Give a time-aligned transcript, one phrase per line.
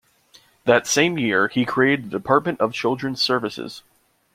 [0.65, 3.83] That same year, he created the Department of Children's Services.